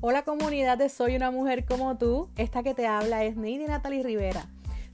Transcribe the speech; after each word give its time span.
Hola 0.00 0.22
comunidad 0.22 0.78
de 0.78 0.90
Soy 0.90 1.16
una 1.16 1.32
mujer 1.32 1.64
como 1.64 1.98
tú. 1.98 2.30
Esta 2.36 2.62
que 2.62 2.72
te 2.72 2.86
habla 2.86 3.24
es 3.24 3.36
Neidi 3.36 3.66
Natalie 3.66 4.04
Rivera. 4.04 4.46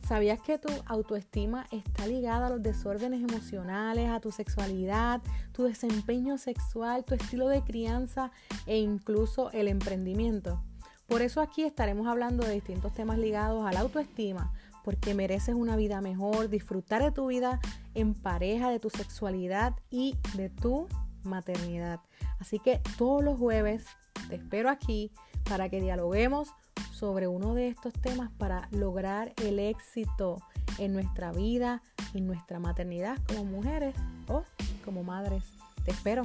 ¿Sabías 0.08 0.40
que 0.40 0.56
tu 0.56 0.70
autoestima 0.86 1.66
está 1.70 2.06
ligada 2.06 2.46
a 2.46 2.48
los 2.48 2.62
desórdenes 2.62 3.20
emocionales, 3.20 4.09
a 4.09 4.20
tu 4.20 4.32
sexualidad, 4.32 5.20
tu 5.52 5.64
desempeño 5.64 6.38
sexual, 6.38 7.04
tu 7.04 7.14
estilo 7.14 7.48
de 7.48 7.61
crianza 7.61 8.30
e 8.64 8.79
incluso 8.79 9.50
el 9.50 9.68
emprendimiento? 9.68 10.64
Por 11.07 11.21
eso 11.21 11.43
aquí 11.43 11.64
estaremos 11.64 12.07
hablando 12.07 12.46
de 12.46 12.55
distintos 12.55 12.95
temas 12.95 13.18
ligados 13.18 13.66
a 13.66 13.73
la 13.73 13.80
autoestima, 13.80 14.55
porque 14.84 15.12
mereces 15.12 15.55
una 15.55 15.77
vida 15.77 16.00
mejor, 16.00 16.48
disfrutar 16.48 17.02
de 17.02 17.12
tu 17.12 17.27
vida 17.27 17.61
en 17.93 18.14
pareja, 18.14 18.71
de 18.71 18.80
tu 18.80 18.89
sexualidad 18.89 19.75
y 19.91 20.16
de 20.34 20.48
tu 20.48 20.88
maternidad. 21.24 22.00
Así 22.41 22.59
que 22.59 22.80
todos 22.96 23.23
los 23.23 23.38
jueves 23.38 23.84
te 24.28 24.37
espero 24.37 24.70
aquí 24.70 25.10
para 25.48 25.69
que 25.69 25.80
dialoguemos 25.80 26.48
sobre 26.92 27.28
uno 27.28 27.55
de 27.55 27.69
estos 27.69 27.92
temas 27.95 28.30
para 28.38 28.69
lograr 28.70 29.33
el 29.42 29.59
éxito 29.59 30.41
en 30.78 30.92
nuestra 30.92 31.33
vida, 31.33 31.83
en 32.14 32.27
nuestra 32.27 32.59
maternidad 32.59 33.19
como 33.28 33.45
mujeres 33.45 33.95
o 34.28 34.45
como 34.84 35.02
madres. 35.02 35.45
Te 35.84 35.91
espero. 35.91 36.24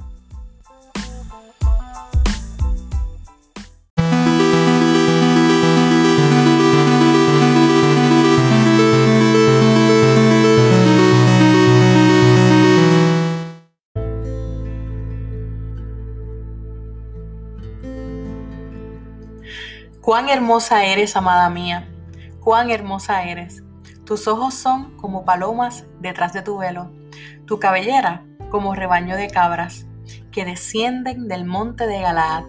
Cuán 20.10 20.28
hermosa 20.28 20.86
eres, 20.86 21.16
amada 21.16 21.52
mía, 21.52 21.88
cuán 22.40 22.72
hermosa 22.72 23.26
eres. 23.26 23.62
Tus 24.08 24.28
ojos 24.28 24.56
son 24.56 24.98
como 24.98 25.24
palomas 25.24 25.86
detrás 26.00 26.34
de 26.34 26.42
tu 26.42 26.58
velo, 26.58 26.90
tu 27.46 27.60
cabellera 27.60 28.26
como 28.50 28.74
rebaño 28.74 29.16
de 29.16 29.28
cabras 29.28 29.86
que 30.32 30.46
descienden 30.46 31.28
del 31.28 31.46
monte 31.46 31.86
de 31.86 32.02
Galaad. 32.02 32.46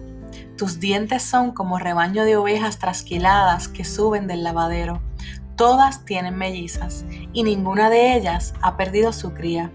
Tus 0.57 0.79
dientes 0.79 1.21
son 1.21 1.51
como 1.51 1.77
rebaño 1.77 2.23
de 2.23 2.35
ovejas 2.35 2.79
trasquiladas 2.79 3.67
que 3.67 3.85
suben 3.85 4.25
del 4.25 4.43
lavadero. 4.43 4.99
Todas 5.55 6.03
tienen 6.03 6.39
mellizas 6.39 7.05
y 7.31 7.43
ninguna 7.43 7.91
de 7.91 8.15
ellas 8.15 8.55
ha 8.63 8.75
perdido 8.75 9.13
su 9.13 9.35
cría. 9.35 9.69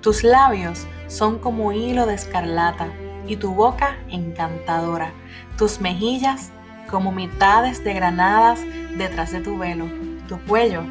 Tus 0.00 0.24
labios 0.24 0.86
son 1.06 1.38
como 1.38 1.72
hilo 1.72 2.06
de 2.06 2.14
escarlata 2.14 2.88
y 3.28 3.36
tu 3.36 3.52
boca 3.52 3.98
encantadora. 4.08 5.12
Tus 5.58 5.82
mejillas 5.82 6.50
como 6.86 7.12
mitades 7.12 7.84
de 7.84 7.94
granadas 7.94 8.60
detrás 8.96 9.32
de 9.32 9.40
tu 9.40 9.58
velo, 9.58 9.86
tu 10.28 10.38
cuello 10.46 10.82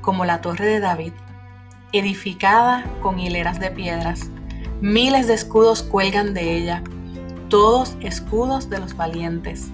como 0.00 0.24
la 0.24 0.40
torre 0.40 0.66
de 0.66 0.80
David, 0.80 1.12
edificada 1.92 2.84
con 3.02 3.18
hileras 3.18 3.60
de 3.60 3.70
piedras. 3.70 4.30
Miles 4.80 5.26
de 5.26 5.34
escudos 5.34 5.82
cuelgan 5.82 6.34
de 6.34 6.56
ella, 6.56 6.82
todos 7.48 7.96
escudos 8.00 8.70
de 8.70 8.78
los 8.78 8.96
valientes. 8.96 9.68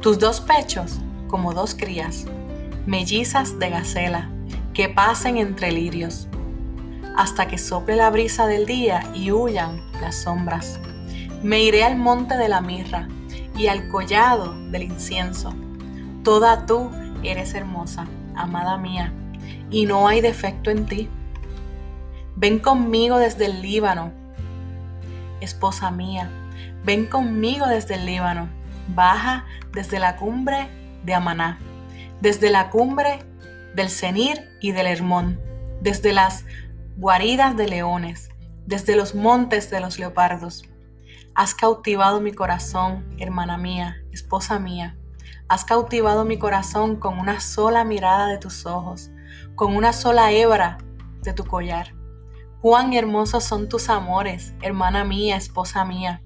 Tus 0.00 0.18
dos 0.18 0.40
pechos 0.40 1.00
como 1.28 1.52
dos 1.52 1.74
crías, 1.74 2.26
mellizas 2.86 3.58
de 3.58 3.70
gacela, 3.70 4.30
que 4.74 4.88
pasen 4.88 5.36
entre 5.36 5.72
lirios, 5.72 6.28
hasta 7.16 7.46
que 7.48 7.58
sople 7.58 7.96
la 7.96 8.10
brisa 8.10 8.46
del 8.46 8.66
día 8.66 9.02
y 9.14 9.32
huyan 9.32 9.80
las 10.00 10.22
sombras. 10.22 10.78
Me 11.42 11.62
iré 11.62 11.84
al 11.84 11.96
monte 11.96 12.36
de 12.36 12.48
la 12.48 12.60
mirra, 12.60 13.08
y 13.56 13.66
al 13.66 13.88
collado 13.88 14.54
del 14.70 14.82
incienso. 14.82 15.54
Toda 16.24 16.66
tú 16.66 16.90
eres 17.22 17.54
hermosa, 17.54 18.06
amada 18.34 18.78
mía, 18.78 19.12
y 19.70 19.86
no 19.86 20.08
hay 20.08 20.20
defecto 20.20 20.70
en 20.70 20.86
ti. 20.86 21.08
Ven 22.36 22.58
conmigo 22.58 23.18
desde 23.18 23.46
el 23.46 23.62
Líbano, 23.62 24.12
esposa 25.40 25.90
mía, 25.90 26.30
ven 26.84 27.06
conmigo 27.06 27.66
desde 27.66 27.94
el 27.94 28.06
Líbano, 28.06 28.48
baja 28.94 29.44
desde 29.72 29.98
la 29.98 30.16
cumbre 30.16 30.68
de 31.04 31.14
Amaná, 31.14 31.58
desde 32.20 32.50
la 32.50 32.70
cumbre 32.70 33.20
del 33.74 33.90
Senir 33.90 34.48
y 34.60 34.72
del 34.72 34.86
Hermón, 34.86 35.40
desde 35.80 36.12
las 36.12 36.44
guaridas 36.96 37.56
de 37.56 37.68
leones, 37.68 38.30
desde 38.66 38.96
los 38.96 39.14
montes 39.14 39.70
de 39.70 39.80
los 39.80 39.98
leopardos 39.98 40.64
Has 41.34 41.54
cautivado 41.54 42.20
mi 42.20 42.32
corazón, 42.32 43.14
hermana 43.18 43.56
mía, 43.56 43.96
esposa 44.12 44.58
mía. 44.58 44.98
Has 45.48 45.64
cautivado 45.64 46.24
mi 46.24 46.38
corazón 46.38 46.96
con 46.96 47.18
una 47.18 47.40
sola 47.40 47.84
mirada 47.84 48.26
de 48.26 48.38
tus 48.38 48.66
ojos, 48.66 49.10
con 49.54 49.74
una 49.76 49.92
sola 49.92 50.32
hebra 50.32 50.78
de 51.22 51.32
tu 51.32 51.44
collar. 51.44 51.94
Cuán 52.60 52.92
hermosos 52.92 53.44
son 53.44 53.68
tus 53.68 53.88
amores, 53.88 54.54
hermana 54.62 55.04
mía, 55.04 55.36
esposa 55.36 55.84
mía. 55.84 56.22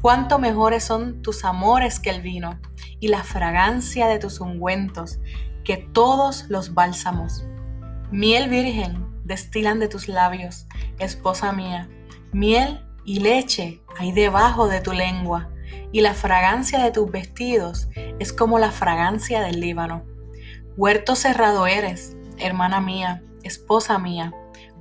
Cuánto 0.00 0.38
mejores 0.38 0.84
son 0.84 1.22
tus 1.22 1.44
amores 1.44 1.98
que 1.98 2.10
el 2.10 2.22
vino 2.22 2.58
y 3.00 3.08
la 3.08 3.24
fragancia 3.24 4.06
de 4.06 4.18
tus 4.18 4.40
ungüentos 4.40 5.18
que 5.64 5.76
todos 5.76 6.46
los 6.48 6.74
bálsamos. 6.74 7.44
Miel 8.10 8.48
virgen 8.48 9.06
destilan 9.24 9.80
de 9.80 9.88
tus 9.88 10.08
labios, 10.08 10.66
esposa 10.98 11.52
mía. 11.52 11.88
Miel 12.32 12.87
y 13.08 13.20
leche 13.20 13.80
hay 13.96 14.12
debajo 14.12 14.68
de 14.68 14.82
tu 14.82 14.92
lengua, 14.92 15.48
y 15.92 16.02
la 16.02 16.12
fragancia 16.12 16.80
de 16.80 16.90
tus 16.90 17.10
vestidos 17.10 17.88
es 18.18 18.34
como 18.34 18.58
la 18.58 18.70
fragancia 18.70 19.40
del 19.40 19.60
Líbano. 19.60 20.04
Huerto 20.76 21.16
cerrado 21.16 21.66
eres, 21.66 22.18
hermana 22.36 22.82
mía, 22.82 23.22
esposa 23.42 23.98
mía, 23.98 24.34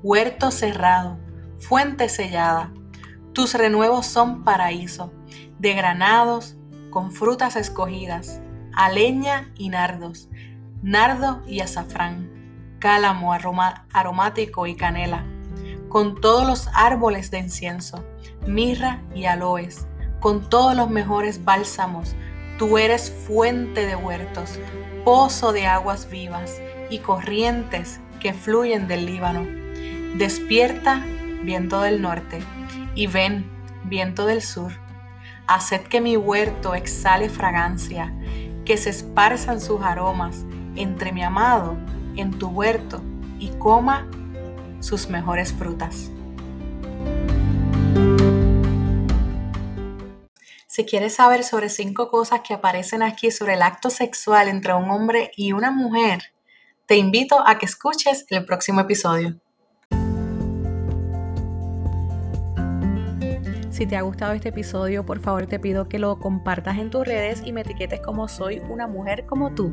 huerto 0.04 0.52
cerrado, 0.52 1.18
fuente 1.58 2.10
sellada. 2.10 2.74
Tus 3.32 3.54
renuevos 3.54 4.06
son 4.06 4.44
paraíso, 4.44 5.14
de 5.58 5.74
granados, 5.74 6.58
con 6.90 7.14
frutas 7.14 7.56
escogidas, 7.56 8.42
aleña 8.74 9.54
y 9.56 9.70
nardos, 9.70 10.28
nardo 10.82 11.44
y 11.48 11.62
azafrán, 11.62 12.76
cálamo 12.80 13.32
aromático 13.32 14.68
y 14.68 14.76
canela, 14.76 15.26
con 15.90 16.20
todos 16.20 16.46
los 16.46 16.68
árboles 16.74 17.32
de 17.32 17.40
incienso 17.40 18.04
mirra 18.48 19.02
y 19.14 19.26
aloes, 19.26 19.88
con 20.20 20.50
todos 20.50 20.76
los 20.76 20.90
mejores 20.90 21.44
bálsamos. 21.44 22.16
Tú 22.58 22.78
eres 22.78 23.12
fuente 23.12 23.86
de 23.86 23.96
huertos, 23.96 24.60
pozo 25.04 25.54
de 25.54 25.68
aguas 25.68 26.10
vivas 26.10 26.60
y 26.90 27.00
corrientes 27.00 28.00
que 28.20 28.34
fluyen 28.34 28.88
del 28.88 29.06
Líbano. 29.06 29.46
Despierta, 30.18 31.06
viento 31.44 31.82
del 31.82 32.02
norte, 32.02 32.40
y 32.96 33.08
ven, 33.08 33.50
viento 33.84 34.26
del 34.26 34.42
sur. 34.42 34.72
Haced 35.46 35.82
que 35.82 36.02
mi 36.02 36.18
huerto 36.18 36.74
exhale 36.74 37.30
fragancia, 37.30 38.12
que 38.66 38.76
se 38.78 38.90
esparzan 38.90 39.62
sus 39.62 39.82
aromas 39.82 40.46
entre 40.76 41.12
mi 41.12 41.24
amado 41.24 41.78
en 42.16 42.32
tu 42.32 42.48
huerto 42.48 43.02
y 43.40 43.50
coma 43.60 44.08
sus 44.80 45.10
mejores 45.10 45.54
frutas. 45.54 46.12
Si 50.68 50.86
quieres 50.86 51.16
saber 51.16 51.44
sobre 51.44 51.70
cinco 51.70 52.10
cosas 52.10 52.42
que 52.48 52.54
aparecen 52.54 53.02
aquí 53.02 53.32
sobre 53.32 53.54
el 53.54 53.64
acto 53.64 53.90
sexual 53.90 54.48
entre 54.48 54.74
un 54.76 54.92
hombre 54.92 55.32
y 55.36 55.52
una 55.52 55.72
mujer, 55.72 56.34
te 56.86 56.98
invito 56.98 57.44
a 57.48 57.58
que 57.58 57.66
escuches 57.66 58.26
el 58.30 58.46
próximo 58.46 58.82
episodio. 58.82 59.40
Si 63.78 63.86
te 63.86 63.96
ha 63.96 64.02
gustado 64.02 64.34
este 64.34 64.50
episodio, 64.50 65.06
por 65.06 65.20
favor 65.20 65.46
te 65.46 65.60
pido 65.60 65.88
que 65.88 66.00
lo 66.00 66.18
compartas 66.18 66.80
en 66.80 66.90
tus 66.90 67.06
redes 67.06 67.44
y 67.46 67.52
me 67.52 67.62
etiquetes 67.62 68.02
como 68.02 68.28
soy 68.28 68.60
una 68.68 68.88
mujer 68.88 69.28
como 69.28 69.52
tú. 69.52 69.72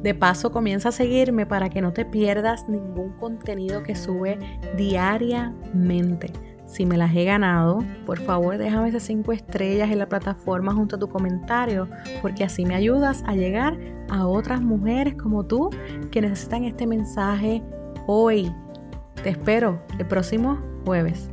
De 0.00 0.14
paso, 0.14 0.52
comienza 0.52 0.90
a 0.90 0.92
seguirme 0.92 1.44
para 1.44 1.68
que 1.68 1.80
no 1.80 1.92
te 1.92 2.04
pierdas 2.04 2.68
ningún 2.68 3.14
contenido 3.14 3.82
que 3.82 3.96
sube 3.96 4.38
diariamente. 4.76 6.32
Si 6.66 6.86
me 6.86 6.96
las 6.96 7.16
he 7.16 7.24
ganado, 7.24 7.80
por 8.06 8.20
favor 8.20 8.58
déjame 8.58 8.90
esas 8.90 9.02
5 9.02 9.32
estrellas 9.32 9.90
en 9.90 9.98
la 9.98 10.08
plataforma 10.08 10.72
junto 10.72 10.94
a 10.94 11.00
tu 11.00 11.08
comentario, 11.08 11.88
porque 12.22 12.44
así 12.44 12.64
me 12.64 12.76
ayudas 12.76 13.24
a 13.26 13.34
llegar 13.34 13.76
a 14.08 14.28
otras 14.28 14.60
mujeres 14.62 15.16
como 15.16 15.44
tú 15.44 15.70
que 16.12 16.20
necesitan 16.20 16.62
este 16.62 16.86
mensaje 16.86 17.60
hoy. 18.06 18.54
Te 19.20 19.30
espero 19.30 19.82
el 19.98 20.06
próximo 20.06 20.60
jueves. 20.84 21.28